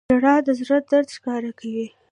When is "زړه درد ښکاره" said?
0.59-1.51